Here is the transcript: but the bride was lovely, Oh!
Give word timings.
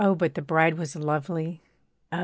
but 0.09 0.33
the 0.33 0.41
bride 0.41 0.79
was 0.79 0.95
lovely, 0.95 1.61
Oh! 2.11 2.19